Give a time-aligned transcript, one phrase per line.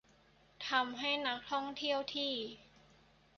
[0.69, 2.33] ทำให้นักท่องเที่ยวที่